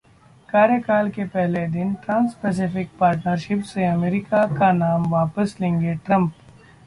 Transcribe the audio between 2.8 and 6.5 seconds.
partnership' से America का नाम वापिस लेंगे ट्रंप